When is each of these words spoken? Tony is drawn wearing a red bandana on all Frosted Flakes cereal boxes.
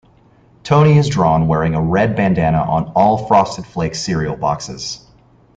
Tony 0.63 0.97
is 0.97 1.07
drawn 1.07 1.45
wearing 1.47 1.75
a 1.75 1.79
red 1.83 2.15
bandana 2.15 2.57
on 2.67 2.91
all 2.95 3.27
Frosted 3.27 3.67
Flakes 3.67 3.99
cereal 3.99 4.35
boxes. 4.35 5.05